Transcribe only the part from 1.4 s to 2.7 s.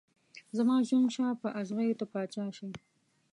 په اغزيو ته پاچا شې